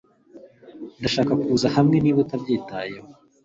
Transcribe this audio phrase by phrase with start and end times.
[0.99, 3.07] Ndashaka kuza hamwe niba utabyitayeho